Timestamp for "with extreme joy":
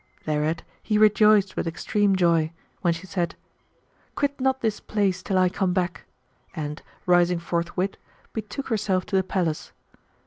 1.55-2.51